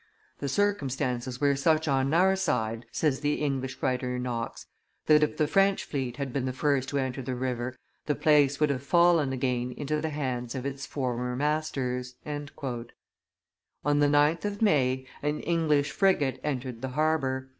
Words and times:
"The 0.39 0.49
circumstances 0.49 1.39
were 1.39 1.55
such 1.55 1.87
on 1.87 2.11
our 2.11 2.35
side," 2.35 2.87
says 2.91 3.19
the 3.19 3.35
English 3.35 3.83
writer 3.83 4.17
Knox, 4.17 4.65
"that 5.05 5.21
if 5.21 5.37
the 5.37 5.45
French 5.45 5.83
fleet 5.83 6.17
had 6.17 6.33
been 6.33 6.45
the 6.47 6.53
first 6.53 6.89
to 6.89 6.97
enter 6.97 7.21
the 7.21 7.35
river, 7.35 7.75
the 8.07 8.15
place 8.15 8.59
would 8.59 8.71
have 8.71 8.81
fallen 8.81 9.31
again 9.31 9.71
into 9.73 10.01
the 10.01 10.09
hands 10.09 10.55
of 10.55 10.65
its 10.65 10.87
former 10.87 11.35
masters." 11.35 12.15
On 12.25 13.99
the 13.99 14.07
9th 14.07 14.43
of 14.43 14.59
May, 14.59 15.05
an 15.21 15.39
English 15.41 15.91
frigate 15.91 16.39
entered 16.43 16.81
the 16.81 16.87
harbor. 16.97 17.49